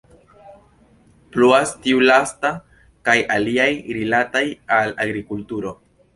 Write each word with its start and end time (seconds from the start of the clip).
Pluas 1.35 1.73
tiu 1.83 1.99
lasta 2.05 2.51
kaj 3.11 3.17
aliaj 3.37 3.69
rilataj 4.01 4.45
al 4.81 4.93
agrikulturo. 5.07 5.77